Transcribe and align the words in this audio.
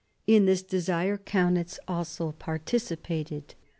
In 0.25 0.45
this 0.47 0.63
desire 0.63 1.15
Kaunitz 1.15 1.77
also 1.87 2.31
participated. 2.31 3.53